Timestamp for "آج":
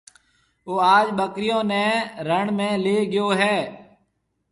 0.95-1.05